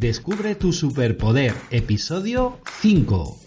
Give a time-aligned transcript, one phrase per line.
[0.00, 3.40] Descubre tu superpoder, episodio 5.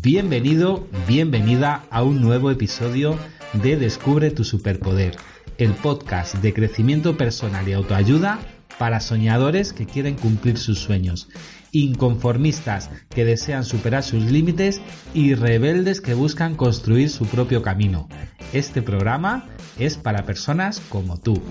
[0.00, 3.18] Bienvenido, bienvenida a un nuevo episodio
[3.52, 5.18] de Descubre tu superpoder,
[5.58, 8.38] el podcast de crecimiento personal y autoayuda
[8.80, 11.28] para soñadores que quieren cumplir sus sueños,
[11.70, 14.80] inconformistas que desean superar sus límites
[15.12, 18.08] y rebeldes que buscan construir su propio camino.
[18.54, 19.44] Este programa
[19.78, 21.42] es para personas como tú.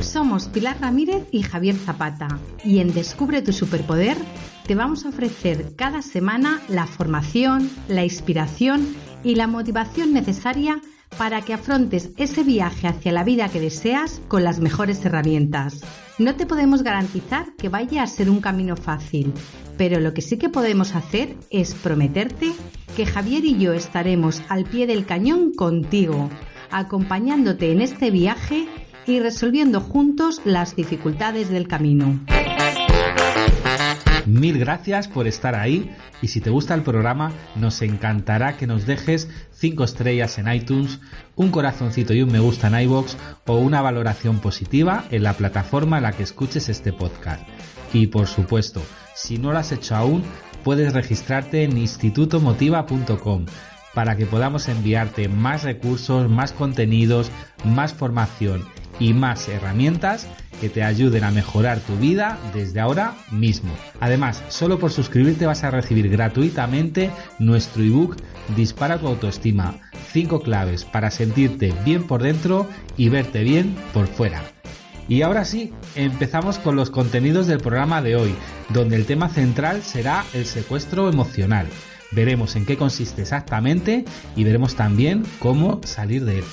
[0.00, 4.16] Somos Pilar Ramírez y Javier Zapata y en Descubre tu Superpoder
[4.66, 10.80] te vamos a ofrecer cada semana la formación, la inspiración y la motivación necesaria
[11.18, 15.80] para que afrontes ese viaje hacia la vida que deseas con las mejores herramientas.
[16.18, 19.32] No te podemos garantizar que vaya a ser un camino fácil,
[19.76, 22.52] pero lo que sí que podemos hacer es prometerte
[22.96, 26.30] que Javier y yo estaremos al pie del cañón contigo,
[26.70, 28.68] acompañándote en este viaje
[29.06, 32.20] y resolviendo juntos las dificultades del camino.
[34.26, 38.86] Mil gracias por estar ahí y si te gusta el programa nos encantará que nos
[38.86, 41.00] dejes 5 estrellas en iTunes,
[41.36, 43.16] un corazoncito y un me gusta en iBox
[43.46, 47.46] o una valoración positiva en la plataforma en la que escuches este podcast.
[47.92, 48.82] Y por supuesto,
[49.14, 50.22] si no lo has hecho aún,
[50.64, 53.46] puedes registrarte en institutomotiva.com
[53.92, 57.30] para que podamos enviarte más recursos, más contenidos,
[57.64, 58.64] más formación
[58.98, 60.26] y más herramientas
[60.60, 63.72] que te ayuden a mejorar tu vida desde ahora mismo.
[64.00, 68.16] Además, solo por suscribirte vas a recibir gratuitamente nuestro ebook
[68.56, 69.80] Dispara tu autoestima.
[70.12, 74.42] 5 claves para sentirte bien por dentro y verte bien por fuera.
[75.08, 78.34] Y ahora sí, empezamos con los contenidos del programa de hoy,
[78.70, 81.66] donde el tema central será el secuestro emocional.
[82.12, 84.04] Veremos en qué consiste exactamente
[84.36, 86.44] y veremos también cómo salir de él.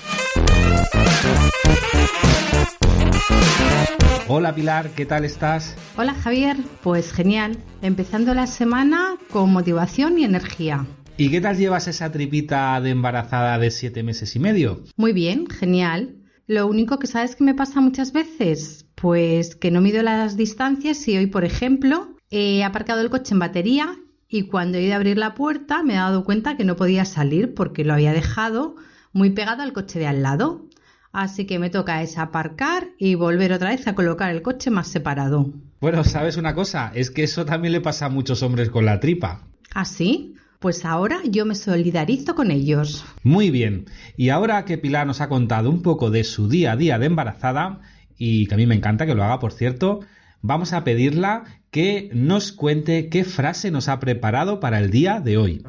[4.27, 5.75] Hola Pilar, ¿qué tal estás?
[5.97, 10.85] Hola Javier, pues genial, empezando la semana con motivación y energía.
[11.17, 14.83] ¿Y qué tal llevas esa tripita de embarazada de siete meses y medio?
[14.95, 16.15] Muy bien, genial.
[16.47, 21.07] Lo único que sabes que me pasa muchas veces, pues que no mido las distancias
[21.07, 24.97] y hoy, por ejemplo, he aparcado el coche en batería y cuando he ido a
[24.97, 28.75] abrir la puerta me he dado cuenta que no podía salir porque lo había dejado
[29.13, 30.67] muy pegado al coche de al lado.
[31.13, 34.87] Así que me toca es aparcar y volver otra vez a colocar el coche más
[34.87, 35.51] separado.
[35.81, 36.91] Bueno, ¿sabes una cosa?
[36.95, 39.41] Es que eso también le pasa a muchos hombres con la tripa.
[39.73, 40.35] ¿Ah, sí?
[40.59, 43.03] Pues ahora yo me solidarizo con ellos.
[43.23, 43.85] Muy bien.
[44.15, 47.07] Y ahora que Pilar nos ha contado un poco de su día a día de
[47.07, 47.81] embarazada,
[48.17, 50.01] y que a mí me encanta que lo haga, por cierto,
[50.41, 55.37] vamos a pedirla que nos cuente qué frase nos ha preparado para el día de
[55.37, 55.63] hoy.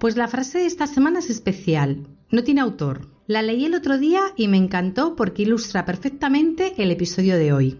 [0.00, 3.10] Pues la frase de esta semana es especial, no tiene autor.
[3.26, 7.78] La leí el otro día y me encantó porque ilustra perfectamente el episodio de hoy.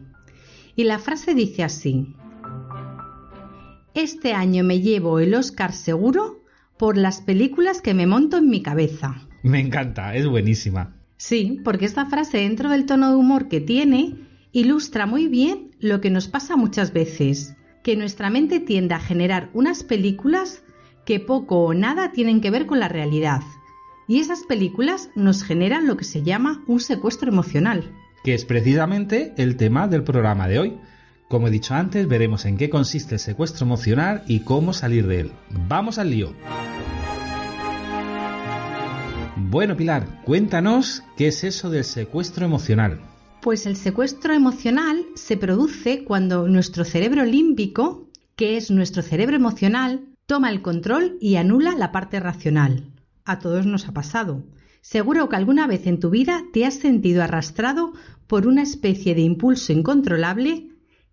[0.76, 2.14] Y la frase dice así.
[3.94, 6.44] Este año me llevo el Oscar seguro
[6.76, 9.26] por las películas que me monto en mi cabeza.
[9.42, 10.94] Me encanta, es buenísima.
[11.16, 14.16] Sí, porque esta frase dentro del tono de humor que tiene
[14.52, 19.48] ilustra muy bien lo que nos pasa muchas veces, que nuestra mente tiende a generar
[19.54, 20.62] unas películas
[21.10, 23.40] que poco o nada tienen que ver con la realidad.
[24.06, 27.92] Y esas películas nos generan lo que se llama un secuestro emocional.
[28.22, 30.78] Que es precisamente el tema del programa de hoy.
[31.28, 35.18] Como he dicho antes, veremos en qué consiste el secuestro emocional y cómo salir de
[35.22, 35.32] él.
[35.66, 36.32] ¡Vamos al lío!
[39.34, 43.00] Bueno, Pilar, cuéntanos qué es eso del secuestro emocional.
[43.42, 50.09] Pues el secuestro emocional se produce cuando nuestro cerebro límbico, que es nuestro cerebro emocional,
[50.30, 52.84] toma el control y anula la parte racional.
[53.24, 54.44] A todos nos ha pasado.
[54.80, 57.94] Seguro que alguna vez en tu vida te has sentido arrastrado
[58.28, 60.68] por una especie de impulso incontrolable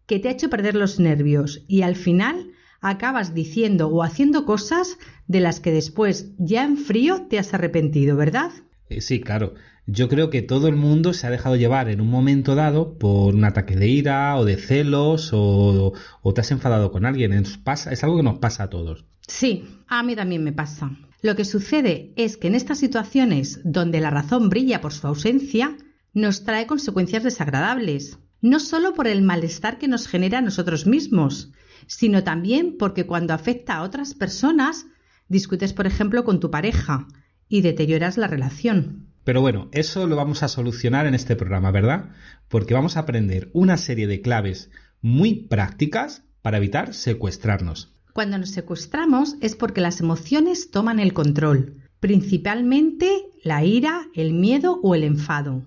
[0.06, 5.00] que te ha hecho perder los nervios y al final acabas diciendo o haciendo cosas
[5.26, 8.52] de las que después, ya en frío, te has arrepentido, ¿verdad?
[8.90, 9.54] Eh, sí, claro.
[9.86, 13.36] Yo creo que todo el mundo se ha dejado llevar en un momento dado por
[13.36, 15.94] un ataque de ira o de celos o,
[16.36, 17.32] te has enfadado con alguien.
[17.34, 19.06] Es, es algo que nos pasa a todos.
[19.28, 20.92] Sí, a mí también me pasa.
[21.22, 25.78] Lo que sucede es que en estas situaciones donde la razón brilla por su ausencia,
[26.14, 31.52] nos trae consecuencias desagradables, no solo por el malestar que nos genera a nosotros mismos,
[31.86, 34.88] sino también porque cuando afecta a otras personas,
[35.28, 37.08] discutes, por ejemplo, con tu pareja
[37.50, 39.08] y deterioras la relación.
[39.24, 42.12] Pero bueno, eso lo vamos a solucionar en este programa, ¿verdad?
[42.48, 44.72] Porque vamos a aprender una serie de claves
[45.02, 47.94] muy prácticas para evitar secuestrarnos.
[48.14, 54.80] Cuando nos secuestramos es porque las emociones toman el control, principalmente la ira, el miedo
[54.82, 55.66] o el enfado.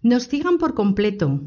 [0.00, 1.42] Nos cigan por completo,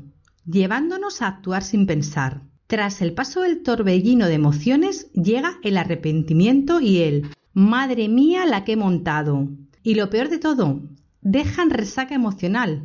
[0.46, 2.42] llevándonos a actuar sin pensar.
[2.68, 8.64] Tras el paso del torbellino de emociones llega el arrepentimiento y el Madre mía la
[8.64, 9.48] que he montado.
[9.82, 10.80] Y lo peor de todo,
[11.22, 12.84] dejan resaca emocional,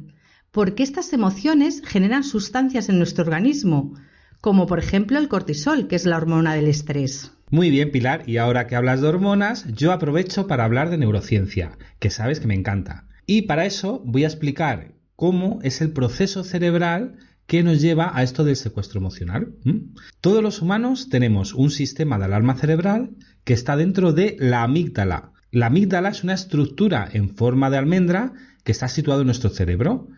[0.50, 3.92] porque estas emociones generan sustancias en nuestro organismo,
[4.40, 7.32] como por ejemplo el cortisol, que es la hormona del estrés.
[7.50, 11.76] Muy bien, Pilar, y ahora que hablas de hormonas, yo aprovecho para hablar de neurociencia,
[11.98, 13.04] que sabes que me encanta.
[13.26, 17.18] Y para eso voy a explicar cómo es el proceso cerebral
[17.52, 19.52] que nos lleva a esto del secuestro emocional.
[20.22, 23.10] Todos los humanos tenemos un sistema de alarma cerebral
[23.44, 25.34] que está dentro de la amígdala.
[25.50, 28.32] La amígdala es una estructura en forma de almendra
[28.64, 30.08] que está situado en nuestro cerebro.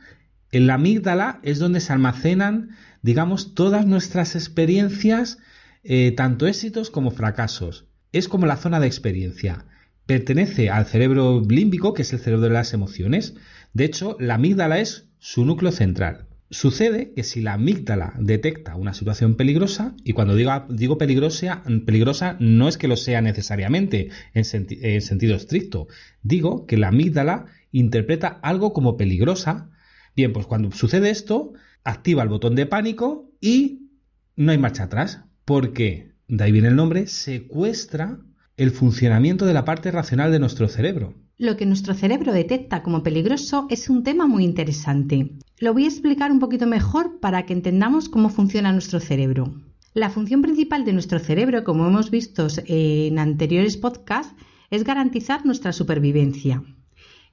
[0.53, 5.39] En la amígdala es donde se almacenan, digamos, todas nuestras experiencias,
[5.83, 7.89] eh, tanto éxitos como fracasos.
[8.13, 9.67] Es como la zona de experiencia.
[10.07, 13.35] Pertenece al cerebro límbico, que es el cerebro de las emociones.
[13.73, 16.29] De hecho, la amígdala es su núcleo central.
[16.51, 22.37] Sucede que si la amígdala detecta una situación peligrosa, y cuando digo, digo peligrosa, peligrosa
[22.39, 25.89] no es que lo sea necesariamente en, en sentido estricto,
[26.23, 29.71] digo que la amígdala interpreta algo como peligrosa.
[30.15, 33.91] Bien, pues cuando sucede esto, activa el botón de pánico y
[34.37, 38.21] no hay marcha atrás, porque, de ahí viene el nombre, secuestra
[38.57, 41.15] el funcionamiento de la parte racional de nuestro cerebro.
[41.37, 45.33] Lo que nuestro cerebro detecta como peligroso es un tema muy interesante.
[45.65, 49.55] Lo voy a explicar un poquito mejor para que entendamos cómo funciona nuestro cerebro.
[49.95, 54.35] La función principal de nuestro cerebro, como hemos visto en anteriores podcasts,
[54.69, 56.63] es garantizar nuestra supervivencia.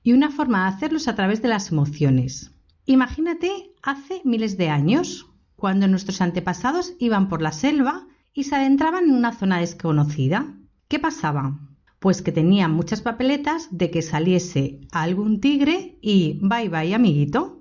[0.01, 2.51] Y una forma de hacerlo es a través de las emociones.
[2.85, 9.09] Imagínate hace miles de años, cuando nuestros antepasados iban por la selva y se adentraban
[9.09, 10.55] en una zona desconocida.
[10.87, 11.59] ¿Qué pasaba?
[11.99, 17.60] Pues que tenían muchas papeletas de que saliese algún tigre y bye bye amiguito.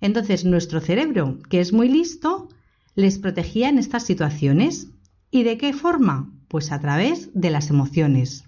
[0.00, 2.48] Entonces nuestro cerebro, que es muy listo,
[2.94, 4.88] les protegía en estas situaciones.
[5.30, 6.32] ¿Y de qué forma?
[6.48, 8.44] Pues a través de las emociones.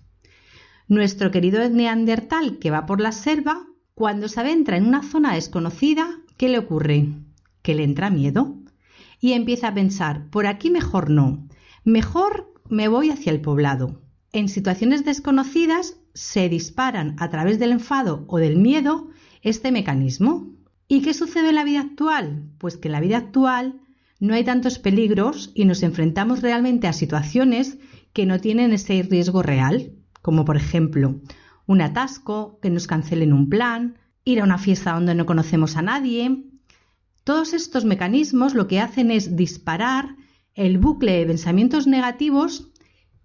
[0.89, 6.19] Nuestro querido neandertal que va por la selva, cuando se adentra en una zona desconocida,
[6.37, 7.09] ¿qué le ocurre?
[7.63, 8.57] Que le entra miedo
[9.21, 11.47] y empieza a pensar, por aquí mejor no,
[11.85, 14.01] mejor me voy hacia el poblado.
[14.33, 19.09] En situaciones desconocidas se disparan a través del enfado o del miedo
[19.43, 20.49] este mecanismo.
[20.93, 22.51] ¿Y qué sucede en la vida actual?
[22.59, 23.81] Pues que en la vida actual
[24.19, 27.79] no hay tantos peligros y nos enfrentamos realmente a situaciones
[28.13, 31.21] que no tienen ese riesgo real, como por ejemplo
[31.67, 35.83] un atasco, que nos cancelen un plan, ir a una fiesta donde no conocemos a
[35.83, 36.43] nadie.
[37.23, 40.17] Todos estos mecanismos lo que hacen es disparar
[40.55, 42.73] el bucle de pensamientos negativos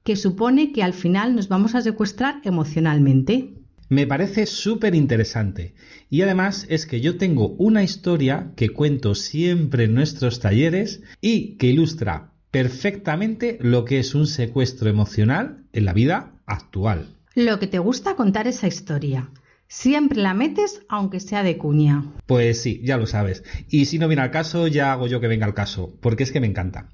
[0.04, 3.65] que supone que al final nos vamos a secuestrar emocionalmente.
[3.96, 5.74] Me parece súper interesante.
[6.10, 11.56] Y además es que yo tengo una historia que cuento siempre en nuestros talleres y
[11.56, 17.16] que ilustra perfectamente lo que es un secuestro emocional en la vida actual.
[17.36, 19.30] Lo que te gusta contar esa historia.
[19.70, 22.04] Siempre la metes aunque sea de cuña.
[22.26, 23.46] Pues sí, ya lo sabes.
[23.70, 26.34] Y si no viene al caso, ya hago yo que venga al caso, porque es
[26.34, 26.90] que me encanta.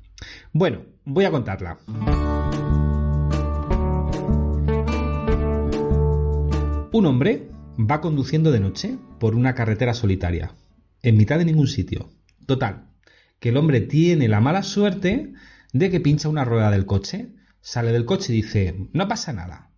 [0.54, 1.80] Bueno, voy a contarla.
[7.02, 10.54] Un hombre va conduciendo de noche por una carretera solitaria,
[11.02, 12.12] en mitad de ningún sitio.
[12.46, 12.90] Total,
[13.40, 15.34] que el hombre tiene la mala suerte
[15.74, 19.72] de que pincha una rueda del coche, sale del coche y dice, no pasa nada,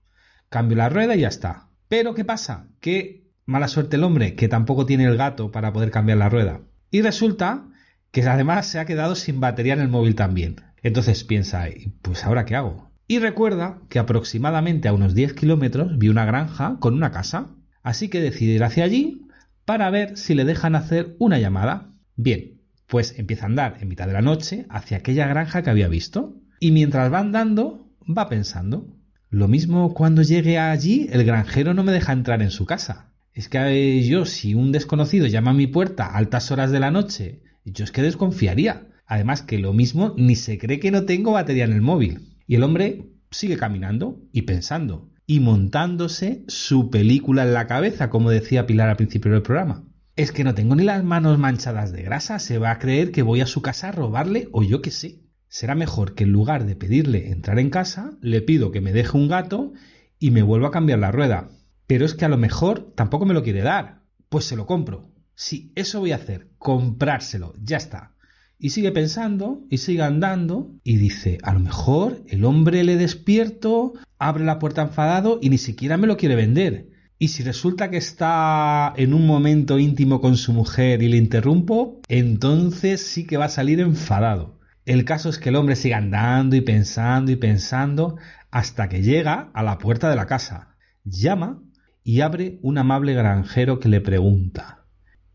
[0.49, 1.69] cambio la rueda y ya está.
[1.87, 2.67] Pero ¿qué pasa?
[2.81, 6.59] Que mala suerte el hombre, que tampoco tiene el gato para poder cambiar la rueda.
[6.91, 7.69] Y resulta
[8.11, 10.57] que además se ha quedado sin batería en el móvil también.
[10.81, 11.67] Entonces piensa,
[12.01, 12.91] pues ahora qué hago?
[13.13, 17.51] Y recuerda que aproximadamente a unos 10 kilómetros vi una granja con una casa,
[17.83, 19.27] así que decide ir hacia allí
[19.65, 21.91] para ver si le dejan hacer una llamada.
[22.15, 25.89] Bien, pues empieza a andar en mitad de la noche hacia aquella granja que había
[25.89, 28.97] visto y mientras va andando va pensando,
[29.29, 33.11] lo mismo cuando llegue allí el granjero no me deja entrar en su casa.
[33.35, 36.89] Es que yo si un desconocido llama a mi puerta a altas horas de la
[36.89, 38.87] noche, yo es que desconfiaría.
[39.05, 42.32] Además que lo mismo ni se cree que no tengo batería en el móvil.
[42.47, 48.29] Y el hombre sigue caminando y pensando y montándose su película en la cabeza, como
[48.29, 49.85] decía Pilar al principio del programa.
[50.15, 53.23] Es que no tengo ni las manos manchadas de grasa, se va a creer que
[53.23, 55.21] voy a su casa a robarle o yo qué sé.
[55.47, 59.17] Será mejor que en lugar de pedirle entrar en casa, le pido que me deje
[59.17, 59.73] un gato
[60.19, 61.49] y me vuelva a cambiar la rueda.
[61.87, 64.03] Pero es que a lo mejor tampoco me lo quiere dar.
[64.29, 65.11] Pues se lo compro.
[65.35, 68.12] Sí, eso voy a hacer, comprárselo, ya está.
[68.59, 73.93] Y sigue pensando y sigue andando y dice, a lo mejor el hombre le despierto,
[74.17, 76.89] abre la puerta enfadado y ni siquiera me lo quiere vender.
[77.19, 82.01] Y si resulta que está en un momento íntimo con su mujer y le interrumpo,
[82.07, 84.59] entonces sí que va a salir enfadado.
[84.85, 88.17] El caso es que el hombre sigue andando y pensando y pensando
[88.51, 90.75] hasta que llega a la puerta de la casa.
[91.05, 91.61] Llama
[92.03, 94.83] y abre un amable granjero que le pregunta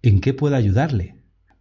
[0.03, 1.18] ¿En qué puede ayudarle?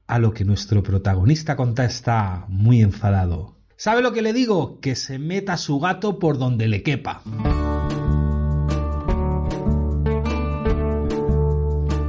[0.07, 3.57] A lo que nuestro protagonista contesta muy enfadado.
[3.75, 4.79] ¿Sabe lo que le digo?
[4.79, 7.21] Que se meta su gato por donde le quepa.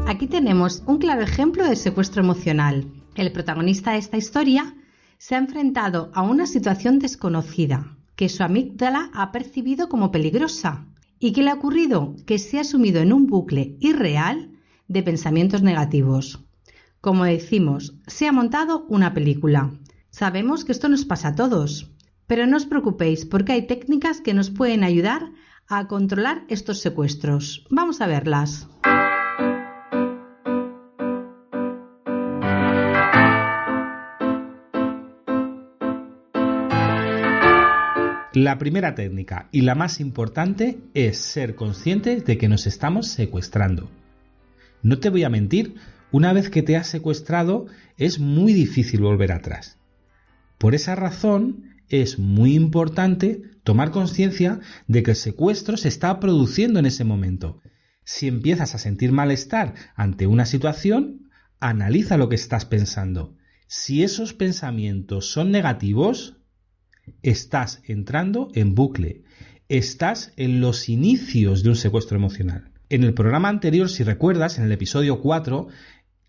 [0.07, 2.87] Aquí tenemos un claro ejemplo de secuestro emocional.
[3.17, 4.77] El protagonista de esta historia
[5.19, 10.87] se ha enfrentado a una situación desconocida que su amígdala ha percibido como peligrosa.
[11.19, 12.15] ¿Y qué le ha ocurrido?
[12.27, 14.53] Que se ha sumido en un bucle irreal
[14.87, 16.48] de pensamientos negativos.
[17.01, 19.73] Como decimos, se ha montado una película.
[20.11, 21.93] Sabemos que esto nos pasa a todos,
[22.27, 25.31] pero no os preocupéis porque hay técnicas que nos pueden ayudar
[25.69, 27.67] a controlar estos secuestros.
[27.71, 28.69] Vamos a verlas.
[38.35, 43.91] La primera técnica y la más importante es ser consciente de que nos estamos secuestrando.
[44.83, 45.75] No te voy a mentir,
[46.11, 49.79] una vez que te has secuestrado es muy difícil volver atrás.
[50.59, 56.79] Por esa razón es muy importante tomar conciencia de que el secuestro se está produciendo
[56.79, 57.61] en ese momento.
[58.05, 63.37] Si empiezas a sentir malestar ante una situación, analiza lo que estás pensando.
[63.67, 66.39] Si esos pensamientos son negativos,
[67.23, 69.25] estás entrando en bucle.
[69.69, 72.73] Estás en los inicios de un secuestro emocional.
[72.91, 75.69] En el programa anterior, si recuerdas, en el episodio 4,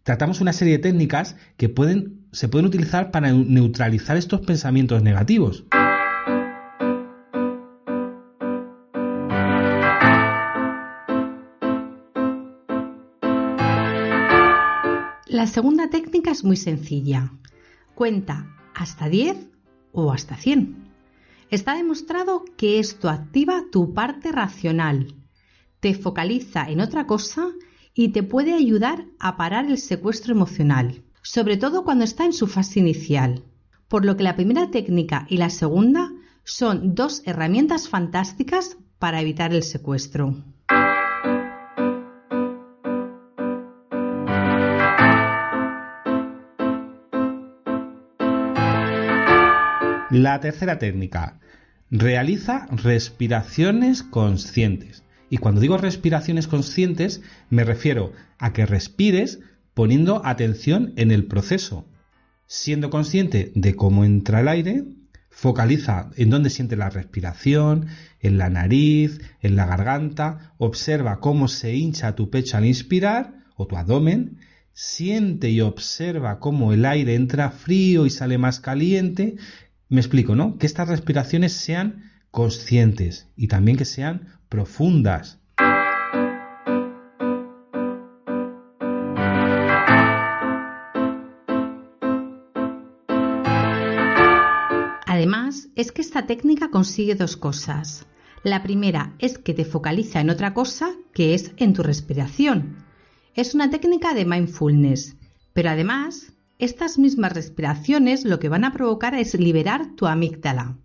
[0.04, 1.74] tratamos una serie de técnicas que
[2.32, 5.66] se pueden utilizar para neutralizar estos pensamientos negativos.
[15.28, 17.32] La segunda técnica es muy sencilla.
[17.96, 19.38] Cuenta hasta 10
[19.92, 20.90] o hasta 100.
[21.50, 25.16] Está demostrado que esto activa tu parte racional,
[25.80, 27.52] te focaliza en otra cosa
[27.94, 32.48] y te puede ayudar a parar el secuestro emocional, sobre todo cuando está en su
[32.48, 33.44] fase inicial.
[33.88, 36.12] Por lo que la primera técnica y la segunda
[36.44, 40.36] son dos herramientas fantásticas para evitar el secuestro.
[50.12, 51.40] La tercera técnica.
[51.92, 55.04] Realiza respiraciones conscientes.
[55.30, 59.40] Y cuando digo respiraciones conscientes, me refiero a que respires
[59.74, 61.88] poniendo atención en el proceso.
[62.48, 64.86] Siendo consciente de cómo entra el aire,
[65.30, 67.88] focaliza en dónde siente la respiración,
[68.20, 73.68] en la nariz, en la garganta, observa cómo se hincha tu pecho al inspirar o
[73.68, 74.40] tu abdomen,
[74.74, 79.36] siente y observa cómo el aire entra frío y sale más caliente,
[79.90, 80.58] me explico, ¿no?
[80.58, 85.40] Que estas respiraciones sean conscientes y también que sean profundas.
[95.06, 98.08] Además, es que esta técnica consigue dos cosas.
[98.44, 102.86] La primera es que te focaliza en otra cosa, que es en tu respiración.
[103.36, 105.18] Es una técnica de mindfulness,
[105.54, 110.78] pero además estas mismas respiraciones lo que van a provocar es liberar tu amígdala.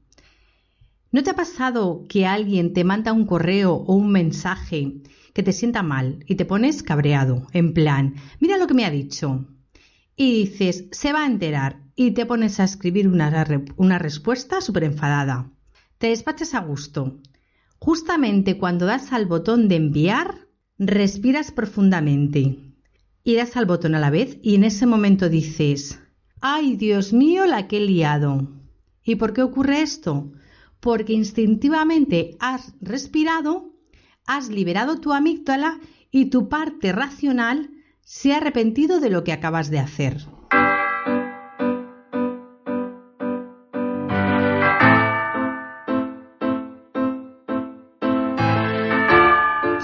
[1.15, 4.95] ¿No te ha pasado que alguien te manda un correo o un mensaje
[5.33, 8.91] que te sienta mal y te pones cabreado, en plan, mira lo que me ha
[8.91, 9.47] dicho?
[10.17, 14.83] Y dices, se va a enterar y te pones a escribir una, una respuesta súper
[14.83, 15.53] enfadada.
[15.99, 17.21] Te despachas a gusto.
[17.79, 22.59] Justamente cuando das al botón de enviar, respiras profundamente
[23.23, 26.01] y das al botón a la vez y en ese momento dices,
[26.41, 28.49] ay Dios mío, la que he liado.
[29.05, 30.33] ¿Y por qué ocurre esto?
[30.85, 33.73] Porque instintivamente has respirado,
[34.27, 37.71] has liberado tu amígdala y tu parte racional
[38.03, 40.27] se ha arrepentido de lo que acabas de hacer.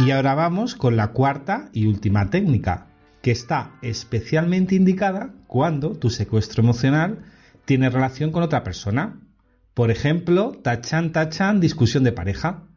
[0.00, 2.88] Y ahora vamos con la cuarta y última técnica,
[3.22, 7.24] que está especialmente indicada cuando tu secuestro emocional
[7.64, 9.29] tiene relación con otra persona.
[9.74, 12.68] Por ejemplo, tachan, tachan, discusión de pareja.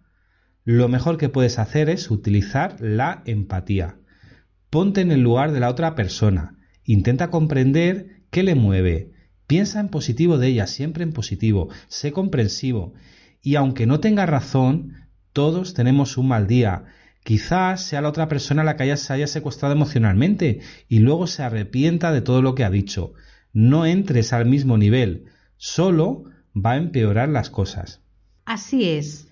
[0.63, 3.97] Lo mejor que puedes hacer es utilizar la empatía.
[4.69, 6.57] Ponte en el lugar de la otra persona.
[6.83, 9.11] Intenta comprender qué le mueve.
[9.47, 12.93] Piensa en positivo de ella, siempre en positivo, sé comprensivo.
[13.41, 14.93] Y aunque no tenga razón,
[15.33, 16.85] todos tenemos un mal día.
[17.23, 21.43] Quizás sea la otra persona la que haya, se haya secuestrado emocionalmente y luego se
[21.43, 23.13] arrepienta de todo lo que ha dicho.
[23.51, 25.25] No entres al mismo nivel,
[25.57, 28.01] solo va a empeorar las cosas.
[28.45, 29.27] Así es.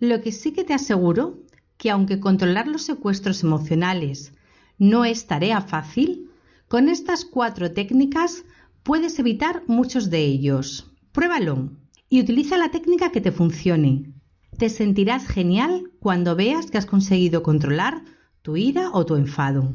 [0.00, 1.38] Lo que sí que te aseguro
[1.76, 4.32] que aunque controlar los secuestros emocionales
[4.78, 6.30] no es tarea fácil,
[6.68, 8.44] con estas cuatro técnicas
[8.82, 10.90] puedes evitar muchos de ellos.
[11.12, 11.70] Pruébalo
[12.08, 14.12] y utiliza la técnica que te funcione.
[14.58, 18.02] Te sentirás genial cuando veas que has conseguido controlar
[18.42, 19.74] tu ira o tu enfado.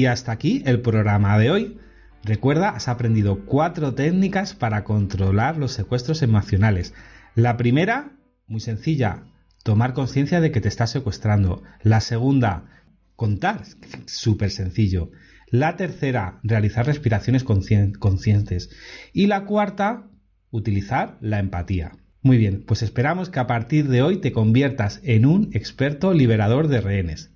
[0.00, 1.78] Y hasta aquí el programa de hoy.
[2.24, 6.94] Recuerda, has aprendido cuatro técnicas para controlar los secuestros emocionales.
[7.34, 8.16] La primera,
[8.46, 9.24] muy sencilla,
[9.62, 11.62] tomar conciencia de que te estás secuestrando.
[11.82, 12.82] La segunda,
[13.14, 13.62] contar,
[14.06, 15.10] súper sencillo.
[15.50, 18.70] La tercera, realizar respiraciones conscientes.
[19.12, 20.08] Y la cuarta,
[20.50, 21.92] utilizar la empatía.
[22.22, 26.68] Muy bien, pues esperamos que a partir de hoy te conviertas en un experto liberador
[26.68, 27.29] de rehenes.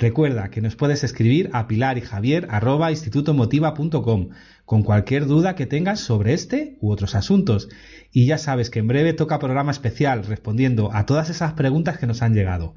[0.00, 2.48] Recuerda que nos puedes escribir a pilar y javier
[2.90, 4.30] institutomotiva.com
[4.64, 7.68] con cualquier duda que tengas sobre este u otros asuntos.
[8.10, 12.06] Y ya sabes que en breve toca programa especial respondiendo a todas esas preguntas que
[12.06, 12.74] nos han llegado.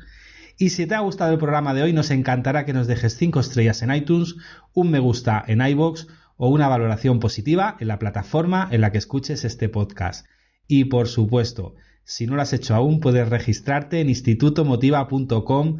[0.57, 3.39] Y si te ha gustado el programa de hoy, nos encantará que nos dejes 5
[3.39, 4.35] estrellas en iTunes,
[4.73, 8.97] un me gusta en iBox o una valoración positiva en la plataforma en la que
[8.97, 10.27] escuches este podcast.
[10.67, 15.77] Y por supuesto, si no lo has hecho aún, puedes registrarte en institutomotiva.com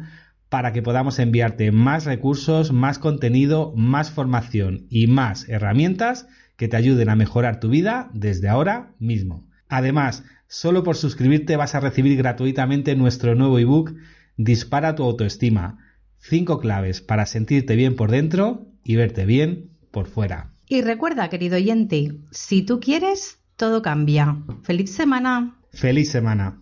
[0.48, 6.76] para que podamos enviarte más recursos, más contenido, más formación y más herramientas que te
[6.76, 9.46] ayuden a mejorar tu vida desde ahora mismo.
[9.68, 13.94] Además, solo por suscribirte vas a recibir gratuitamente nuestro nuevo ebook
[14.36, 15.78] Dispara tu autoestima.
[16.18, 20.52] Cinco claves para sentirte bien por dentro y verte bien por fuera.
[20.66, 24.38] Y recuerda, querido oyente, si tú quieres, todo cambia.
[24.62, 25.60] ¡Feliz semana!
[25.72, 26.60] ¡Feliz semana!